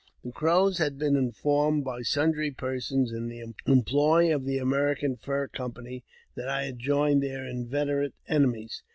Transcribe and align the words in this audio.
The 0.23 0.31
Crows 0.31 0.79
had 0.79 0.97
been 0.97 1.15
informed 1.15 1.83
by 1.83 2.01
sundry 2.01 2.49
persons 2.49 3.11
in 3.11 3.27
the 3.27 3.45
employ 3.67 4.33
of 4.33 4.45
the 4.45 4.57
American 4.57 5.15
Fur 5.15 5.47
Company 5.47 6.03
that 6.33 6.49
I 6.49 6.63
had 6.63 6.79
joined 6.79 7.21
their 7.21 7.45
inveterate 7.45 8.15
enemies. 8.27 8.81